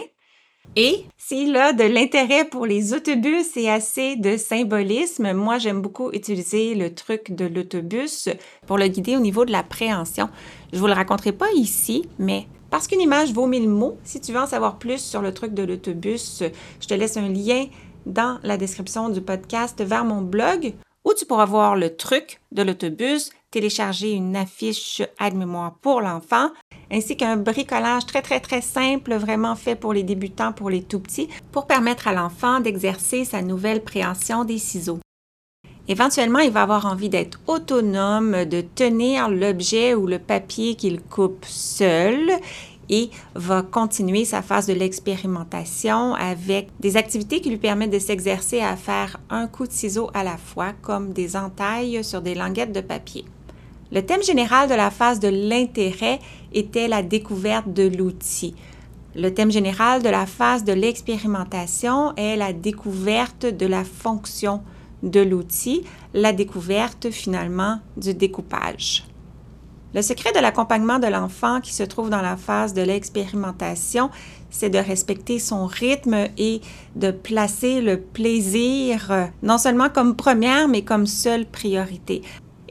et 0.75 1.05
s'il 1.17 1.55
a 1.55 1.71
de 1.71 1.83
l'intérêt 1.83 2.45
pour 2.45 2.65
les 2.65 2.93
autobus 2.93 3.55
et 3.55 3.69
assez 3.69 4.15
de 4.15 4.37
symbolisme, 4.37 5.33
moi 5.33 5.59
j'aime 5.59 5.81
beaucoup 5.81 6.11
utiliser 6.11 6.73
le 6.73 6.95
truc 6.95 7.31
de 7.35 7.45
l'autobus 7.45 8.29
pour 8.65 8.77
le 8.77 8.87
guider 8.87 9.15
au 9.15 9.19
niveau 9.19 9.45
de 9.45 9.51
la 9.51 9.61
préhension. 9.61 10.29
Je 10.71 10.79
vous 10.79 10.87
le 10.87 10.93
raconterai 10.93 11.31
pas 11.31 11.51
ici, 11.53 12.07
mais 12.17 12.47
parce 12.71 12.87
qu'une 12.87 13.01
image 13.01 13.33
vaut 13.33 13.45
mille 13.45 13.69
mots, 13.69 13.97
si 14.03 14.19
tu 14.19 14.31
veux 14.31 14.39
en 14.39 14.47
savoir 14.47 14.79
plus 14.79 14.99
sur 14.99 15.21
le 15.21 15.31
truc 15.31 15.53
de 15.53 15.61
l'autobus, 15.61 16.41
je 16.81 16.87
te 16.87 16.93
laisse 16.95 17.17
un 17.17 17.29
lien 17.29 17.67
dans 18.07 18.39
la 18.41 18.57
description 18.57 19.09
du 19.09 19.21
podcast 19.21 19.79
vers 19.83 20.05
mon 20.05 20.21
blog 20.21 20.73
où 21.05 21.13
tu 21.13 21.25
pourras 21.25 21.45
voir 21.45 21.75
le 21.75 21.95
truc 21.95 22.41
de 22.51 22.63
l'autobus, 22.63 23.31
télécharger 23.51 24.11
une 24.11 24.35
affiche 24.35 25.01
aide-mémoire 25.19 25.75
pour 25.81 26.01
l'enfant, 26.01 26.49
ainsi 26.93 27.17
qu'un 27.17 27.37
bricolage 27.37 28.05
très 28.05 28.21
très 28.21 28.39
très 28.39 28.61
simple, 28.61 29.15
vraiment 29.15 29.55
fait 29.55 29.75
pour 29.75 29.93
les 29.93 30.03
débutants, 30.03 30.53
pour 30.53 30.69
les 30.69 30.83
tout 30.83 30.99
petits, 30.99 31.27
pour 31.51 31.65
permettre 31.65 32.07
à 32.07 32.13
l'enfant 32.13 32.59
d'exercer 32.59 33.25
sa 33.25 33.41
nouvelle 33.41 33.83
préhension 33.83 34.45
des 34.45 34.59
ciseaux. 34.59 34.99
Éventuellement, 35.87 36.39
il 36.39 36.51
va 36.51 36.61
avoir 36.61 36.85
envie 36.85 37.09
d'être 37.09 37.39
autonome, 37.47 38.45
de 38.45 38.61
tenir 38.61 39.27
l'objet 39.27 39.95
ou 39.95 40.07
le 40.07 40.19
papier 40.19 40.75
qu'il 40.75 41.01
coupe 41.01 41.43
seul 41.45 42.31
et 42.89 43.09
va 43.35 43.63
continuer 43.63 44.23
sa 44.23 44.41
phase 44.41 44.67
de 44.67 44.73
l'expérimentation 44.73 46.13
avec 46.13 46.69
des 46.79 46.95
activités 46.95 47.41
qui 47.41 47.49
lui 47.49 47.57
permettent 47.57 47.91
de 47.91 47.99
s'exercer 47.99 48.59
à 48.59 48.75
faire 48.75 49.19
un 49.29 49.47
coup 49.47 49.65
de 49.65 49.71
ciseau 49.71 50.09
à 50.13 50.23
la 50.23 50.37
fois, 50.37 50.73
comme 50.81 51.11
des 51.11 51.35
entailles 51.35 52.03
sur 52.03 52.21
des 52.21 52.35
languettes 52.35 52.71
de 52.71 52.81
papier. 52.81 53.25
Le 53.93 54.01
thème 54.01 54.23
général 54.23 54.67
de 54.67 54.73
la 54.73 54.89
phase 54.89 55.19
de 55.19 55.27
l'intérêt 55.27 56.19
était 56.51 56.87
la 56.87 57.03
découverte 57.03 57.71
de 57.71 57.83
l'outil. 57.83 58.55
Le 59.15 59.31
thème 59.31 59.51
général 59.51 60.01
de 60.01 60.09
la 60.09 60.25
phase 60.25 60.63
de 60.63 60.73
l'expérimentation 60.73 62.11
est 62.15 62.35
la 62.35 62.53
découverte 62.53 63.45
de 63.45 63.67
la 63.67 63.83
fonction 63.83 64.63
de 65.03 65.19
l'outil, 65.19 65.83
la 66.15 66.33
découverte 66.33 67.11
finalement 67.11 67.81
du 67.95 68.15
découpage. 68.15 69.05
Le 69.93 70.01
secret 70.01 70.31
de 70.31 70.39
l'accompagnement 70.39 70.97
de 70.97 71.05
l'enfant 71.05 71.61
qui 71.61 71.71
se 71.71 71.83
trouve 71.83 72.09
dans 72.09 72.23
la 72.23 72.35
phase 72.35 72.73
de 72.73 72.81
l'expérimentation, 72.81 74.09
c'est 74.49 74.71
de 74.71 74.79
respecter 74.79 75.37
son 75.37 75.67
rythme 75.67 76.29
et 76.39 76.61
de 76.95 77.11
placer 77.11 77.79
le 77.79 78.01
plaisir 78.01 79.11
euh, 79.11 79.25
non 79.43 79.59
seulement 79.59 79.89
comme 79.89 80.15
première, 80.15 80.67
mais 80.67 80.81
comme 80.81 81.05
seule 81.05 81.45
priorité. 81.45 82.23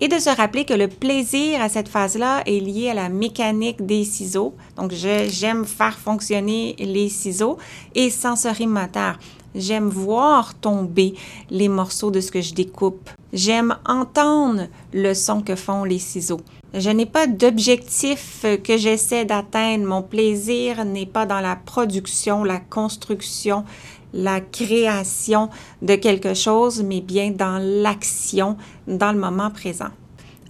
Et 0.03 0.09
de 0.09 0.19
se 0.19 0.31
rappeler 0.31 0.65
que 0.65 0.75
le 0.75 0.89
plaisir 0.89 1.63
à 1.63 1.69
cette 1.69 1.89
phase-là 1.89 2.43
est 2.45 2.59
lié 2.59 2.91
à 2.91 2.95
la 2.95 3.09
mécanique 3.09 3.87
des 3.87 4.03
ciseaux. 4.03 4.53
Donc, 4.77 4.91
j'aime 4.91 5.65
faire 5.65 5.97
fonctionner 5.97 6.75
les 6.81 7.09
ciseaux 7.09 7.57
et 7.95 8.11
sensorimoteur. 8.11 9.17
J'aime 9.55 9.89
voir 9.89 10.55
tomber 10.55 11.15
les 11.51 11.69
morceaux 11.69 12.11
de 12.11 12.21
ce 12.21 12.33
que 12.33 12.41
je 12.41 12.53
découpe. 12.53 13.11
J'aime 13.33 13.77
entendre 13.87 14.67
le 14.93 15.15
son 15.15 15.41
que 15.41 15.55
font 15.55 15.85
les 15.85 16.01
ciseaux. 16.01 16.41
Je 16.75 16.91
n'ai 16.91 17.07
pas 17.07 17.29
d'objectif 17.29 18.45
que 18.65 18.77
j'essaie 18.77 19.25
d'atteindre. 19.25 19.87
Mon 19.87 20.03
plaisir 20.03 20.85
n'est 20.85 21.07
pas 21.07 21.27
dans 21.27 21.41
la 21.41 21.55
production, 21.55 22.43
la 22.43 22.59
construction, 22.59 23.65
la 24.13 24.41
création 24.41 25.49
de 25.81 25.95
quelque 25.95 26.35
chose, 26.35 26.83
mais 26.83 27.01
bien 27.01 27.31
dans 27.31 27.59
l'action, 27.59 28.57
dans 28.87 29.13
le 29.13 29.19
moment 29.19 29.51
présent. 29.51 29.91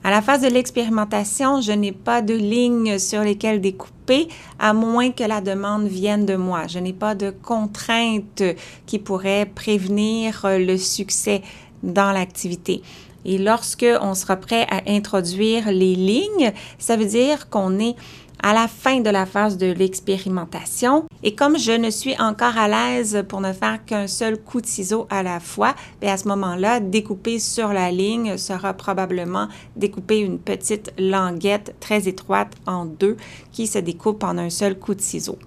À 0.05 0.11
la 0.11 0.21
phase 0.21 0.43
de 0.43 0.49
l'expérimentation, 0.49 1.61
je 1.61 1.71
n'ai 1.71 1.93
pas 1.93 2.23
de 2.23 2.35
lignes 2.35 2.99
sur 2.99 3.23
lesquelles 3.23 3.61
découper, 3.61 4.27
à 4.59 4.73
moins 4.73 5.13
que 5.13 5.23
la 5.23 5.41
demande 5.41 5.87
vienne 5.87 6.27
de 6.27 6.35
moi. 6.35 6.67
Je 6.67 6.81
n'ai 6.81 6.93
pas 6.93 7.15
de 7.15 7.31
contraintes 7.31 8.43
qui 8.85 8.99
pourraient 8.99 9.47
prévenir 9.47 10.41
le 10.45 10.77
succès 10.77 11.43
dans 11.85 12.11
l'activité. 12.11 12.83
Et 13.25 13.39
lorsque 13.39 13.87
on 14.01 14.15
sera 14.15 14.35
prêt 14.35 14.67
à 14.69 14.91
introduire 14.91 15.71
les 15.71 15.95
lignes, 15.95 16.53
ça 16.79 16.97
veut 16.97 17.07
dire 17.07 17.49
qu'on 17.49 17.79
est 17.79 17.95
à 18.43 18.53
la 18.53 18.67
fin 18.69 19.01
de 19.01 19.11
la 19.11 19.25
phase 19.25 19.57
de 19.57 19.73
l'expérimentation. 19.73 21.05
Et 21.23 21.35
comme 21.35 21.59
je 21.59 21.73
ne 21.73 21.91
suis 21.91 22.19
encore 22.21 22.59
à 22.59 22.69
l'aise 22.69 23.25
pour 23.29 23.41
ne 23.41 23.53
faire 23.53 23.85
qu'un 23.85 24.09
seul 24.09 24.37
coup 24.37 24.61
de 24.61 24.67
ciseau 24.67 25.07
à 25.11 25.23
la 25.23 25.39
fois, 25.39 25.75
bien 26.01 26.15
à 26.15 26.17
ce 26.17 26.27
moment-là, 26.29 26.81
découper 26.81 27.39
sur 27.39 27.73
la 27.73 27.91
ligne 27.91 28.37
sera 28.37 28.75
probablement 28.75 29.49
découper 29.77 30.19
une 30.19 30.39
petite 30.39 30.93
languette 30.99 31.77
très 31.79 32.09
étroite 32.09 32.53
en 32.67 32.85
deux 32.85 33.17
qui 33.53 33.67
se 33.67 33.79
découpe 33.79 34.25
en 34.25 34.37
un 34.39 34.51
seul 34.51 34.79
coup 34.79 34.95
de 34.95 35.01
ciseau. 35.01 35.39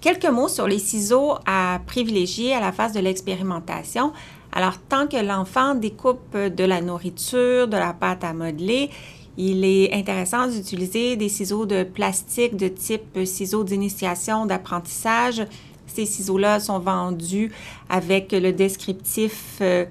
Quelques 0.00 0.26
mots 0.26 0.48
sur 0.48 0.66
les 0.66 0.80
ciseaux 0.80 1.34
à 1.46 1.80
privilégier 1.86 2.54
à 2.54 2.60
la 2.60 2.72
phase 2.72 2.92
de 2.92 2.98
l'expérimentation. 2.98 4.12
Alors, 4.50 4.76
tant 4.88 5.06
que 5.06 5.16
l'enfant 5.16 5.76
découpe 5.76 6.36
de 6.36 6.64
la 6.64 6.80
nourriture, 6.80 7.68
de 7.68 7.76
la 7.76 7.92
pâte 7.92 8.24
à 8.24 8.32
modeler, 8.32 8.90
il 9.36 9.64
est 9.64 9.92
intéressant 9.94 10.46
d'utiliser 10.46 11.16
des 11.16 11.28
ciseaux 11.28 11.66
de 11.66 11.84
plastique 11.84 12.56
de 12.56 12.68
type 12.68 13.18
ciseaux 13.24 13.64
d'initiation 13.64 14.46
d'apprentissage. 14.46 15.46
Ces 15.86 16.06
ciseaux-là 16.06 16.60
sont 16.60 16.78
vendus 16.78 17.52
avec 17.88 18.32
le 18.32 18.52
descriptif 18.52 19.58
euh, 19.60 19.86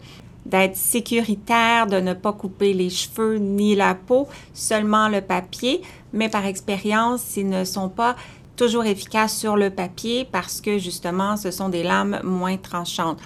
d'être 0.45 0.75
sécuritaire, 0.75 1.87
de 1.87 1.97
ne 1.97 2.13
pas 2.13 2.33
couper 2.33 2.73
les 2.73 2.89
cheveux 2.89 3.37
ni 3.37 3.75
la 3.75 3.95
peau, 3.95 4.27
seulement 4.53 5.09
le 5.09 5.21
papier. 5.21 5.81
Mais 6.13 6.29
par 6.29 6.45
expérience, 6.45 7.35
ils 7.37 7.47
ne 7.47 7.63
sont 7.63 7.89
pas 7.89 8.15
toujours 8.55 8.85
efficaces 8.85 9.37
sur 9.37 9.55
le 9.55 9.69
papier 9.69 10.27
parce 10.31 10.61
que 10.61 10.77
justement, 10.77 11.35
ce 11.37 11.49
sont 11.51 11.69
des 11.69 11.83
lames 11.83 12.19
moins 12.23 12.57
tranchantes. 12.57 13.19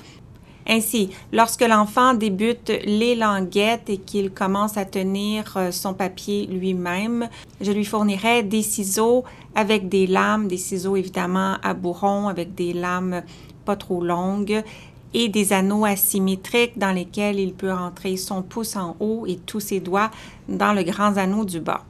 Ainsi, 0.68 1.12
lorsque 1.32 1.62
l'enfant 1.62 2.16
débute 2.16 2.72
les 2.86 3.16
languettes 3.16 3.90
et 3.90 3.98
qu'il 3.98 4.32
commence 4.32 4.78
à 4.78 4.86
tenir 4.86 5.54
euh, 5.58 5.72
son 5.72 5.94
papier 5.94 6.48
lui-même, 6.48 7.30
je 7.62 7.72
lui 7.72 7.86
fournirai 7.86 8.42
des 8.42 8.64
ciseaux 8.64 9.24
avec 9.54 9.90
des 9.90 10.08
lames, 10.08 10.48
des 10.48 10.58
ciseaux 10.58 10.96
évidemment 10.96 11.58
à 11.62 11.74
bourron 11.76 12.28
avec 12.28 12.56
des 12.56 12.74
lames 12.74 13.22
pas 13.64 13.76
trop 13.76 14.04
longues 14.04 14.64
et 15.14 15.30
des 15.30 15.54
anneaux 15.54 15.86
asymétriques 15.86 16.78
dans 16.78 16.92
lesquels 16.92 17.40
il 17.40 17.54
peut 17.54 17.72
rentrer 17.72 18.18
son 18.18 18.42
pouce 18.42 18.76
en 18.76 18.98
haut 19.00 19.26
et 19.28 19.38
tous 19.38 19.60
ses 19.60 19.80
doigts 19.80 20.12
dans 20.50 20.74
le 20.74 20.84
grand 20.84 21.18
anneau 21.18 21.46
du 21.46 21.60
bas. 21.60 21.84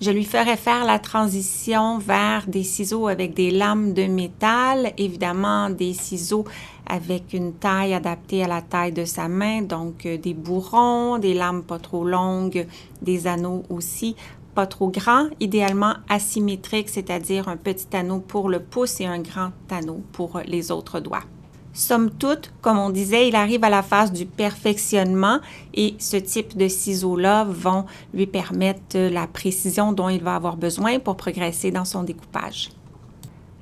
Je 0.00 0.10
lui 0.10 0.24
ferai 0.24 0.56
faire 0.56 0.86
la 0.86 0.98
transition 0.98 1.98
vers 1.98 2.46
des 2.46 2.62
ciseaux 2.62 3.06
avec 3.06 3.34
des 3.34 3.50
lames 3.50 3.92
de 3.92 4.04
métal, 4.04 4.94
évidemment 4.96 5.68
des 5.68 5.92
ciseaux 5.92 6.46
avec 6.86 7.34
une 7.34 7.52
taille 7.52 7.92
adaptée 7.92 8.42
à 8.42 8.48
la 8.48 8.62
taille 8.62 8.92
de 8.92 9.04
sa 9.04 9.28
main, 9.28 9.60
donc 9.60 10.06
euh, 10.06 10.16
des 10.16 10.32
bourrons, 10.32 11.18
des 11.18 11.34
lames 11.34 11.62
pas 11.62 11.78
trop 11.78 12.02
longues, 12.04 12.66
des 13.02 13.26
anneaux 13.26 13.62
aussi 13.68 14.16
pas 14.54 14.66
trop 14.66 14.88
grands, 14.88 15.28
idéalement 15.38 15.92
asymétriques, 16.08 16.88
c'est-à-dire 16.88 17.48
un 17.48 17.58
petit 17.58 17.94
anneau 17.94 18.20
pour 18.20 18.48
le 18.48 18.60
pouce 18.60 19.02
et 19.02 19.06
un 19.06 19.20
grand 19.20 19.50
anneau 19.70 20.00
pour 20.12 20.40
les 20.46 20.70
autres 20.70 21.00
doigts. 21.00 21.24
Somme 21.72 22.10
toute, 22.10 22.52
comme 22.62 22.78
on 22.78 22.90
disait, 22.90 23.28
il 23.28 23.36
arrive 23.36 23.62
à 23.62 23.70
la 23.70 23.82
phase 23.82 24.12
du 24.12 24.26
perfectionnement 24.26 25.38
et 25.72 25.94
ce 25.98 26.16
type 26.16 26.56
de 26.56 26.66
ciseaux-là 26.66 27.44
vont 27.44 27.84
lui 28.12 28.26
permettre 28.26 28.98
la 28.98 29.26
précision 29.28 29.92
dont 29.92 30.08
il 30.08 30.22
va 30.22 30.34
avoir 30.34 30.56
besoin 30.56 30.98
pour 30.98 31.16
progresser 31.16 31.70
dans 31.70 31.84
son 31.84 32.02
découpage. 32.02 32.70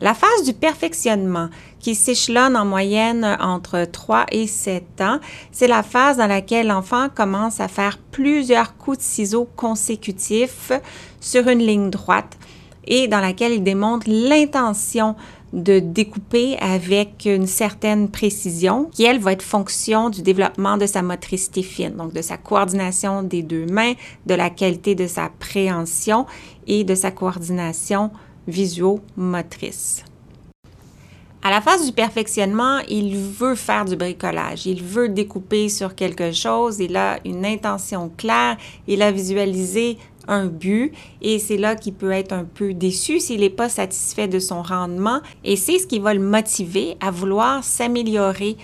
La 0.00 0.14
phase 0.14 0.44
du 0.44 0.52
perfectionnement, 0.52 1.48
qui 1.80 1.96
s'échelonne 1.96 2.56
en 2.56 2.64
moyenne 2.64 3.36
entre 3.40 3.84
3 3.84 4.26
et 4.30 4.46
7 4.46 5.00
ans, 5.00 5.18
c'est 5.50 5.66
la 5.66 5.82
phase 5.82 6.18
dans 6.18 6.28
laquelle 6.28 6.68
l'enfant 6.68 7.08
commence 7.12 7.58
à 7.58 7.66
faire 7.66 7.98
plusieurs 8.12 8.76
coups 8.76 8.98
de 8.98 9.02
ciseaux 9.02 9.48
consécutifs 9.56 10.70
sur 11.20 11.48
une 11.48 11.58
ligne 11.58 11.90
droite 11.90 12.38
et 12.88 13.08
dans 13.08 13.20
laquelle 13.20 13.52
il 13.52 13.62
démontre 13.62 14.06
l'intention 14.08 15.16
de 15.52 15.78
découper 15.78 16.56
avec 16.58 17.24
une 17.24 17.46
certaine 17.46 18.10
précision, 18.10 18.90
qui, 18.92 19.04
elle, 19.04 19.18
va 19.18 19.32
être 19.32 19.42
fonction 19.42 20.10
du 20.10 20.22
développement 20.22 20.76
de 20.76 20.86
sa 20.86 21.02
motricité 21.02 21.62
fine, 21.62 21.96
donc 21.96 22.12
de 22.12 22.22
sa 22.22 22.36
coordination 22.36 23.22
des 23.22 23.42
deux 23.42 23.66
mains, 23.66 23.94
de 24.26 24.34
la 24.34 24.50
qualité 24.50 24.94
de 24.94 25.06
sa 25.06 25.30
préhension 25.38 26.26
et 26.66 26.84
de 26.84 26.94
sa 26.94 27.10
coordination 27.10 28.10
visuo-motrice. 28.46 30.04
À 31.40 31.50
la 31.50 31.60
phase 31.60 31.86
du 31.86 31.92
perfectionnement, 31.92 32.80
il 32.88 33.16
veut 33.16 33.54
faire 33.54 33.84
du 33.84 33.94
bricolage, 33.94 34.66
il 34.66 34.82
veut 34.82 35.08
découper 35.08 35.68
sur 35.68 35.94
quelque 35.94 36.32
chose, 36.32 36.80
il 36.80 36.96
a 36.96 37.20
une 37.24 37.46
intention 37.46 38.10
claire, 38.16 38.56
il 38.88 39.02
a 39.02 39.12
visualisé 39.12 39.98
un 40.28 40.46
but 40.46 40.92
et 41.22 41.38
c'est 41.38 41.56
là 41.56 41.74
qu'il 41.74 41.94
peut 41.94 42.12
être 42.12 42.32
un 42.32 42.44
peu 42.44 42.74
déçu 42.74 43.18
s'il 43.18 43.40
n'est 43.40 43.50
pas 43.50 43.68
satisfait 43.68 44.28
de 44.28 44.38
son 44.38 44.62
rendement 44.62 45.20
et 45.44 45.56
c'est 45.56 45.78
ce 45.78 45.86
qui 45.86 45.98
va 45.98 46.14
le 46.14 46.20
motiver 46.20 46.96
à 47.00 47.10
vouloir 47.10 47.64
s'améliorer. 47.64 48.56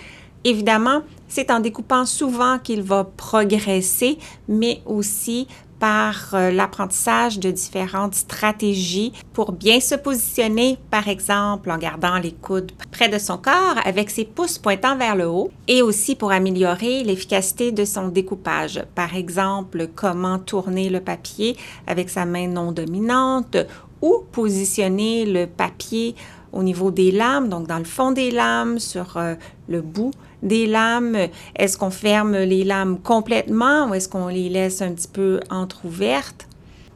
Évidemment, 0.47 1.03
c'est 1.27 1.51
en 1.51 1.59
découpant 1.59 2.05
souvent 2.05 2.59
qu'il 2.59 2.83
va 2.83 3.05
progresser, 3.05 4.19
mais 4.47 4.83
aussi 4.85 5.49
par 5.85 6.31
euh, 6.33 6.51
l'apprentissage 6.51 7.39
de 7.39 7.51
différentes 7.51 8.15
stratégies 8.15 9.13
pour 9.35 9.53
bien 9.53 9.81
se 9.81 9.95
positionner, 9.95 10.79
par 10.91 11.09
exemple 11.09 11.71
en 11.71 11.77
gardant 11.77 12.17
les 12.17 12.33
coudes 12.33 12.73
près 12.91 13.11
de 13.11 13.19
son 13.19 13.37
corps 13.37 13.77
avec 13.85 14.09
ses 14.09 14.25
pouces 14.25 14.57
pointant 14.57 14.97
vers 14.97 15.15
le 15.15 15.27
haut, 15.27 15.51
et 15.69 15.83
aussi 15.83 16.15
pour 16.15 16.33
améliorer 16.33 17.05
l'efficacité 17.05 17.71
de 17.71 17.85
son 17.85 18.09
découpage. 18.09 18.83
Par 18.95 19.15
exemple, 19.15 19.89
comment 19.95 20.39
tourner 20.39 20.89
le 20.89 21.01
papier 21.01 21.55
avec 21.87 22.09
sa 22.09 22.25
main 22.25 22.49
non 22.49 22.73
dominante 22.73 23.59
ou 24.01 24.25
positionner 24.33 25.27
le 25.27 25.47
papier 25.47 26.15
au 26.55 26.63
niveau 26.63 26.91
des 26.93 27.11
lames, 27.11 27.51
donc 27.51 27.67
dans 27.67 27.79
le 27.79 27.85
fond 27.85 28.11
des 28.13 28.31
lames, 28.31 28.79
sur 28.79 29.19
euh, 29.19 29.35
le 29.69 29.83
bout 29.83 30.13
des 30.43 30.67
lames? 30.67 31.17
Est-ce 31.57 31.79
qu'on 31.79 31.91
ferme 31.91 32.37
les 32.37 32.65
lames 32.65 32.99
complètement 32.99 33.89
ou 33.89 33.95
est-ce 33.95 34.09
qu'on 34.09 34.29
les 34.29 34.49
laisse 34.49 34.83
un 34.83 34.93
petit 34.93 35.09
peu 35.09 35.41
entrouvertes? 35.51 36.49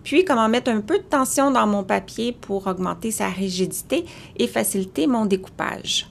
Puis, 0.05 0.25
comment 0.25 0.49
mettre 0.49 0.71
un 0.71 0.81
peu 0.81 0.99
de 0.99 1.03
tension 1.03 1.51
dans 1.51 1.67
mon 1.67 1.85
papier 1.85 2.33
pour 2.33 2.67
augmenter 2.67 3.11
sa 3.11 3.29
rigidité 3.29 4.07
et 4.37 4.47
faciliter 4.47 5.07
mon 5.07 5.27
découpage? 5.27 6.07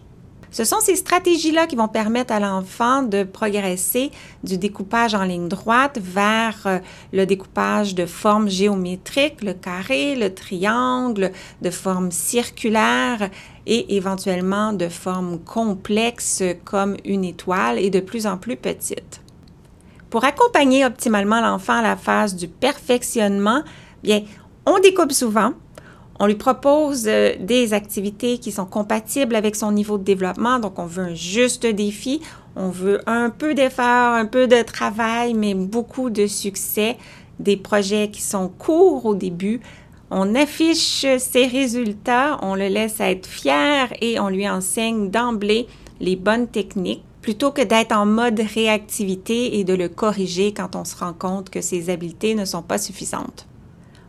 Ce 0.57 0.63
sont 0.63 0.79
ces 0.79 0.95
stratégies-là 0.95 1.67
qui 1.67 1.75
vont 1.75 1.87
permettre 1.87 2.33
à 2.33 2.39
l'enfant 2.39 3.03
de 3.03 3.21
progresser 3.21 4.09
du 4.43 4.57
découpage 4.57 5.13
en 5.13 5.21
ligne 5.21 5.47
droite 5.47 5.99
vers 6.01 6.57
euh, 6.65 6.79
le 7.13 7.27
découpage 7.27 7.93
de 7.93 8.07
formes 8.07 8.49
géométriques, 8.49 9.43
le 9.43 9.53
carré, 9.53 10.15
le 10.15 10.33
triangle, 10.33 11.31
de 11.61 11.69
formes 11.69 12.11
circulaires 12.11 13.29
et 13.67 13.97
éventuellement 13.97 14.73
de 14.73 14.89
formes 14.89 15.37
complexes 15.37 16.41
comme 16.65 16.97
une 17.05 17.23
étoile 17.23 17.77
et 17.77 17.91
de 17.91 17.99
plus 17.99 18.25
en 18.25 18.39
plus 18.39 18.55
petites. 18.55 19.21
Pour 20.09 20.23
accompagner 20.23 20.85
optimalement 20.85 21.39
l'enfant 21.39 21.77
à 21.77 21.83
la 21.83 21.95
phase 21.95 22.35
du 22.35 22.47
perfectionnement, 22.47 23.61
bien, 24.01 24.23
on 24.65 24.79
découpe 24.79 25.11
souvent, 25.11 25.53
on 26.19 26.25
lui 26.25 26.35
propose 26.35 27.05
euh, 27.07 27.33
des 27.39 27.73
activités 27.73 28.39
qui 28.39 28.51
sont 28.51 28.65
compatibles 28.65 29.35
avec 29.35 29.55
son 29.55 29.71
niveau 29.71 29.97
de 29.97 30.03
développement, 30.03 30.59
donc 30.59 30.79
on 30.79 30.85
veut 30.85 31.03
un 31.03 31.15
juste 31.15 31.65
défi. 31.65 32.21
On 32.55 32.69
veut 32.69 33.01
un 33.05 33.29
peu 33.29 33.53
d'effort, 33.53 34.13
un 34.13 34.25
peu 34.25 34.47
de 34.47 34.63
travail, 34.63 35.35
mais 35.35 35.53
beaucoup 35.53 36.09
de 36.09 36.25
succès. 36.25 36.97
Des 37.39 37.55
projets 37.55 38.09
qui 38.09 38.21
sont 38.21 38.49
courts 38.49 39.05
au 39.05 39.13
début. 39.13 39.61
On 40.09 40.33
affiche 40.33 41.05
ses 41.19 41.45
résultats, 41.45 42.39
on 42.41 42.55
le 42.55 42.67
laisse 42.67 42.99
être 42.99 43.27
fier 43.27 43.93
et 44.01 44.19
on 44.19 44.29
lui 44.29 44.49
enseigne 44.49 45.11
d'emblée 45.11 45.67
les 45.99 46.15
bonnes 46.15 46.47
techniques 46.47 47.03
plutôt 47.21 47.51
que 47.51 47.61
d'être 47.61 47.91
en 47.91 48.05
mode 48.05 48.39
réactivité 48.39 49.59
et 49.59 49.65
de 49.65 49.73
le 49.73 49.89
corriger 49.89 50.53
quand 50.53 50.77
on 50.77 50.85
se 50.85 50.95
rend 50.95 51.11
compte 51.11 51.49
que 51.49 51.59
ses 51.59 51.89
habiletés 51.89 52.35
ne 52.35 52.45
sont 52.45 52.61
pas 52.61 52.77
suffisantes. 52.77 53.47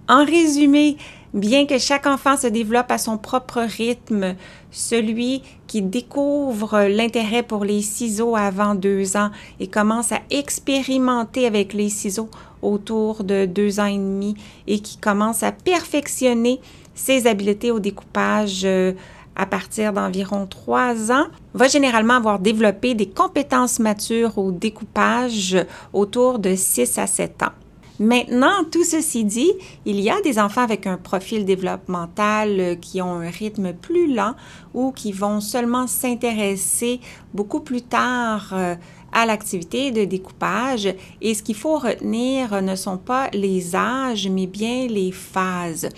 En 0.09 0.25
résumé, 0.25 0.97
bien 1.35 1.67
que 1.67 1.79
chaque 1.79 2.07
enfant 2.07 2.37
se 2.37 2.47
développe 2.47 2.91
à 2.91 2.99
son 2.99 3.19
propre 3.19 3.61
rythme, 3.61 4.35
celui 4.71 5.43
qui 5.67 5.83
découvre 5.83 6.89
l'intérêt 6.89 7.43
pour 7.43 7.65
les 7.65 7.83
ciseaux 7.83 8.37
avant 8.37 8.75
deux 8.75 9.17
ans 9.17 9.31
et 9.61 9.67
commence 9.67 10.13
à 10.13 10.21
expérimenter 10.31 11.47
avec 11.47 11.73
les 11.73 11.89
ciseaux 11.89 12.31
autour 12.63 13.25
de 13.25 13.47
deux 13.47 13.81
ans 13.81 13.87
et 13.87 13.99
demi 13.99 14.37
et 14.67 14.81
qui 14.81 14.97
commence 14.97 15.43
à 15.43 15.53
perfectionner 15.53 16.61
ses 16.95 17.27
habiletés 17.27 17.71
au 17.71 17.79
découpage 17.79 18.63
euh, 18.65 18.93
à 19.37 19.47
partir 19.47 19.93
d'environ 19.93 20.47
trois 20.47 21.13
ans, 21.13 21.29
va 21.55 21.69
généralement 21.69 22.15
avoir 22.15 22.41
développé 22.41 22.95
des 22.95 23.09
compétences 23.09 23.79
matures 23.79 24.37
au 24.37 24.51
découpage 24.51 25.57
autour 25.93 26.41
de 26.41 26.57
6 26.57 26.99
à 26.99 27.07
7 27.07 27.45
ans. 27.45 27.53
Maintenant, 27.99 28.63
tout 28.71 28.85
ceci 28.85 29.25
dit, 29.25 29.51
il 29.85 29.99
y 29.99 30.09
a 30.09 30.21
des 30.21 30.39
enfants 30.39 30.63
avec 30.63 30.87
un 30.87 30.99
profil 30.99 31.45
développemental 31.45 32.61
euh, 32.61 32.75
qui 32.77 33.03
ont 33.03 33.15
un 33.15 33.29
rythme 33.29 33.73
plus 33.73 34.15
lent 34.15 34.35
ou 34.73 34.93
qui 34.93 35.11
vont 35.11 35.41
seulement 35.41 35.89
s'intéresser 35.89 37.01
beaucoup 37.35 37.59
plus 37.59 37.83
tard 37.83 38.51
euh, 38.53 38.77
à 39.13 39.27
l'activité 39.27 39.91
de 39.91 40.05
découpage. 40.05 40.95
Et 41.21 41.35
ce 41.35 41.43
qu'il 41.43 41.57
faut 41.57 41.79
retenir 41.79 42.63
ne 42.63 42.77
sont 42.77 42.99
pas 42.99 43.31
les 43.33 43.75
âges, 43.75 44.29
mais 44.29 44.47
bien 44.47 44.87
les 44.87 45.11
phases. 45.11 45.89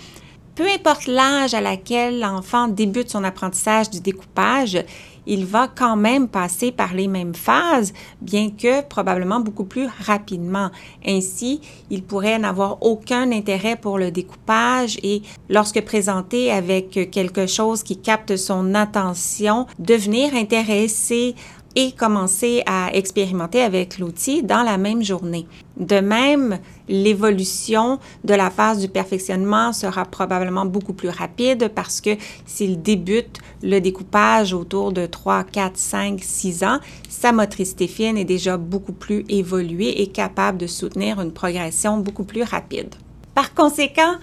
Peu 0.55 0.67
importe 0.67 1.07
l'âge 1.07 1.53
à 1.53 1.61
laquelle 1.61 2.19
l'enfant 2.19 2.67
débute 2.67 3.09
son 3.09 3.23
apprentissage 3.23 3.89
du 3.89 4.01
découpage, 4.01 4.83
il 5.25 5.45
va 5.45 5.67
quand 5.67 5.95
même 5.95 6.27
passer 6.27 6.71
par 6.71 6.93
les 6.93 7.07
mêmes 7.07 7.35
phases, 7.35 7.93
bien 8.21 8.49
que 8.49 8.81
probablement 8.81 9.39
beaucoup 9.39 9.65
plus 9.65 9.87
rapidement. 10.05 10.71
Ainsi, 11.05 11.61
il 11.89 12.03
pourrait 12.03 12.39
n'avoir 12.39 12.81
aucun 12.81 13.31
intérêt 13.31 13.75
pour 13.75 13.97
le 13.97 14.11
découpage 14.11 14.97
et 15.03 15.21
lorsque 15.49 15.81
présenté 15.81 16.51
avec 16.51 17.11
quelque 17.11 17.47
chose 17.47 17.83
qui 17.83 17.97
capte 17.97 18.35
son 18.35 18.73
attention, 18.73 19.67
devenir 19.79 20.33
intéressé 20.35 21.35
et 21.75 21.91
commencer 21.93 22.63
à 22.65 22.89
expérimenter 22.93 23.61
avec 23.61 23.97
l'outil 23.97 24.43
dans 24.43 24.63
la 24.63 24.77
même 24.77 25.03
journée. 25.03 25.47
De 25.77 25.99
même, 25.99 26.59
l'évolution 26.89 27.99
de 28.23 28.33
la 28.33 28.49
phase 28.49 28.79
du 28.79 28.89
perfectionnement 28.89 29.71
sera 29.71 30.05
probablement 30.05 30.65
beaucoup 30.65 30.93
plus 30.93 31.09
rapide 31.09 31.71
parce 31.73 32.01
que 32.01 32.11
s'il 32.45 32.81
débute 32.81 33.39
le 33.63 33.79
découpage 33.79 34.53
autour 34.53 34.91
de 34.91 35.05
3, 35.05 35.45
4, 35.45 35.77
5, 35.77 36.19
6 36.21 36.63
ans, 36.63 36.79
sa 37.09 37.31
motricité 37.31 37.87
fine 37.87 38.17
est 38.17 38.25
déjà 38.25 38.57
beaucoup 38.57 38.93
plus 38.93 39.23
évoluée 39.29 40.01
et 40.01 40.07
capable 40.07 40.57
de 40.57 40.67
soutenir 40.67 41.21
une 41.21 41.31
progression 41.31 41.97
beaucoup 41.97 42.25
plus 42.25 42.43
rapide. 42.43 42.93
Par 43.33 43.53
conséquent, 43.53 44.15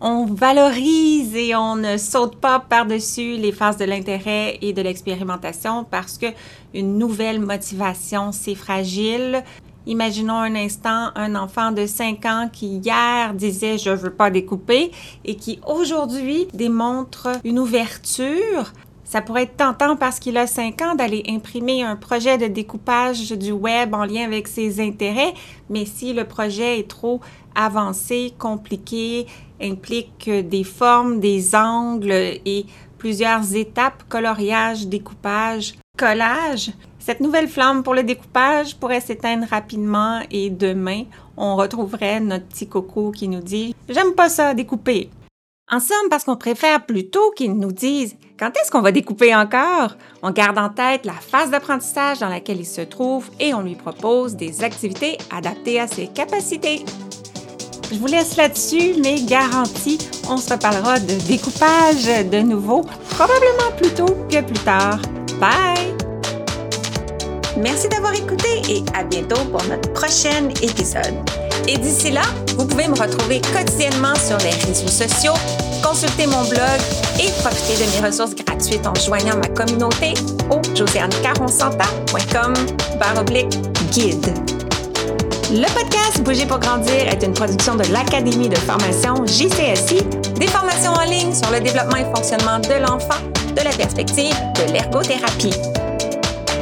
on 0.00 0.24
valorise 0.24 1.34
et 1.36 1.54
on 1.54 1.76
ne 1.76 1.96
saute 1.96 2.36
pas 2.36 2.58
par-dessus 2.58 3.36
les 3.36 3.52
phases 3.52 3.76
de 3.76 3.84
l'intérêt 3.84 4.58
et 4.62 4.72
de 4.72 4.80
l'expérimentation 4.80 5.84
parce 5.84 6.16
que 6.16 6.26
une 6.72 6.96
nouvelle 6.96 7.40
motivation, 7.40 8.32
c'est 8.32 8.54
fragile. 8.54 9.42
Imaginons 9.86 10.38
un 10.38 10.54
instant 10.54 11.10
un 11.14 11.34
enfant 11.34 11.72
de 11.72 11.86
5 11.86 12.24
ans 12.24 12.48
qui 12.50 12.78
hier 12.78 13.34
disait 13.34 13.76
je 13.76 13.90
veux 13.90 14.12
pas 14.12 14.30
découper 14.30 14.90
et 15.24 15.36
qui 15.36 15.60
aujourd'hui 15.66 16.48
démontre 16.54 17.28
une 17.44 17.58
ouverture. 17.58 18.72
Ça 19.04 19.20
pourrait 19.20 19.42
être 19.42 19.56
tentant 19.56 19.96
parce 19.96 20.20
qu'il 20.20 20.36
a 20.36 20.46
5 20.46 20.82
ans 20.82 20.94
d'aller 20.94 21.24
imprimer 21.28 21.82
un 21.82 21.96
projet 21.96 22.38
de 22.38 22.46
découpage 22.46 23.32
du 23.32 23.50
web 23.50 23.92
en 23.92 24.04
lien 24.04 24.24
avec 24.24 24.46
ses 24.46 24.80
intérêts, 24.80 25.34
mais 25.68 25.84
si 25.84 26.12
le 26.12 26.24
projet 26.24 26.78
est 26.78 26.88
trop 26.88 27.20
avancé, 27.56 28.32
compliqué, 28.38 29.26
implique 29.60 30.28
des 30.28 30.64
formes, 30.64 31.20
des 31.20 31.54
angles 31.54 32.12
et 32.12 32.66
plusieurs 32.98 33.54
étapes, 33.54 34.04
coloriage, 34.08 34.86
découpage, 34.86 35.74
collage. 35.96 36.72
Cette 36.98 37.20
nouvelle 37.20 37.48
flamme 37.48 37.82
pour 37.82 37.94
le 37.94 38.02
découpage 38.02 38.76
pourrait 38.76 39.00
s'éteindre 39.00 39.46
rapidement 39.48 40.20
et 40.30 40.50
demain, 40.50 41.04
on 41.36 41.56
retrouverait 41.56 42.20
notre 42.20 42.46
petit 42.46 42.68
coco 42.68 43.10
qui 43.10 43.26
nous 43.26 43.40
dit⁇ 43.40 43.74
J'aime 43.94 44.14
pas 44.14 44.28
ça, 44.28 44.52
découper⁇ 44.52 45.10
En 45.74 45.80
somme, 45.80 46.10
parce 46.10 46.24
qu'on 46.24 46.36
préfère 46.36 46.84
plutôt 46.84 47.30
qu'ils 47.32 47.54
nous 47.54 47.72
disent 47.72 48.16
quand 48.38 48.50
est-ce 48.56 48.70
qu'on 48.70 48.80
va 48.80 48.92
découper 48.92 49.34
encore? 49.34 49.96
On 50.22 50.30
garde 50.30 50.56
en 50.56 50.70
tête 50.70 51.04
la 51.04 51.12
phase 51.12 51.50
d'apprentissage 51.50 52.20
dans 52.20 52.28
laquelle 52.30 52.60
il 52.60 52.66
se 52.66 52.80
trouve 52.80 53.28
et 53.38 53.52
on 53.52 53.60
lui 53.60 53.74
propose 53.74 54.34
des 54.34 54.64
activités 54.64 55.18
adaptées 55.30 55.78
à 55.78 55.86
ses 55.86 56.06
capacités. 56.06 56.84
Je 57.90 57.96
vous 57.96 58.06
laisse 58.06 58.36
là-dessus, 58.36 58.94
mais 59.02 59.20
garantie, 59.22 59.98
on 60.28 60.36
se 60.36 60.50
reparlera 60.50 61.00
de 61.00 61.14
découpage 61.26 62.06
de 62.30 62.38
nouveau, 62.38 62.82
probablement 63.10 63.72
plus 63.76 63.90
tôt 63.90 64.16
que 64.30 64.40
plus 64.42 64.60
tard. 64.60 65.00
Bye! 65.40 65.92
Merci 67.56 67.88
d'avoir 67.88 68.14
écouté 68.14 68.62
et 68.68 68.84
à 68.94 69.02
bientôt 69.02 69.44
pour 69.50 69.64
notre 69.64 69.92
prochain 69.92 70.48
épisode. 70.62 71.16
Et 71.66 71.76
d'ici 71.78 72.12
là, 72.12 72.22
vous 72.56 72.64
pouvez 72.64 72.86
me 72.86 72.94
retrouver 72.94 73.40
quotidiennement 73.40 74.14
sur 74.14 74.38
les 74.38 74.50
réseaux 74.50 74.86
sociaux, 74.86 75.34
consulter 75.82 76.28
mon 76.28 76.44
blog 76.44 76.80
et 77.18 77.28
profiter 77.42 77.84
de 77.84 77.90
mes 77.90 78.06
ressources 78.06 78.36
gratuites 78.36 78.86
en 78.86 78.94
joignant 78.94 79.36
ma 79.36 79.48
communauté 79.48 80.14
au 80.50 80.62
josianecaronsanta.com 80.76 82.54
guide. 83.90 84.59
Le 85.52 85.66
podcast 85.74 86.22
Bouger 86.22 86.46
pour 86.46 86.60
grandir 86.60 87.08
est 87.08 87.24
une 87.24 87.32
production 87.32 87.74
de 87.74 87.82
l'Académie 87.92 88.48
de 88.48 88.56
formation 88.56 89.26
JCSI, 89.26 90.04
des 90.38 90.46
formations 90.46 90.92
en 90.92 91.02
ligne 91.10 91.34
sur 91.34 91.50
le 91.50 91.58
développement 91.58 91.96
et 91.96 92.04
fonctionnement 92.04 92.60
de 92.60 92.80
l'enfant, 92.80 93.20
de 93.56 93.64
la 93.64 93.70
perspective 93.70 94.34
de 94.54 94.72
l'ergothérapie. 94.72 95.54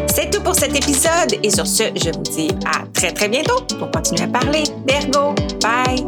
C'est 0.06 0.30
tout 0.30 0.40
pour 0.42 0.54
cet 0.54 0.74
épisode 0.74 1.38
et 1.42 1.50
sur 1.50 1.66
ce, 1.66 1.82
je 1.96 2.10
vous 2.16 2.22
dis 2.22 2.48
à 2.64 2.86
très 2.94 3.12
très 3.12 3.28
bientôt 3.28 3.60
pour 3.78 3.90
continuer 3.90 4.22
à 4.22 4.28
parler 4.28 4.64
d'ergo. 4.86 5.34
Bye! 5.60 6.06